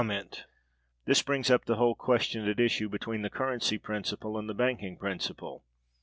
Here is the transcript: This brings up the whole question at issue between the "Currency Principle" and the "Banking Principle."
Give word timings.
This 1.05 1.21
brings 1.21 1.51
up 1.51 1.65
the 1.65 1.75
whole 1.75 1.93
question 1.93 2.47
at 2.47 2.59
issue 2.59 2.89
between 2.89 3.21
the 3.21 3.29
"Currency 3.29 3.77
Principle" 3.77 4.35
and 4.35 4.49
the 4.49 4.55
"Banking 4.55 4.97
Principle." 4.97 5.63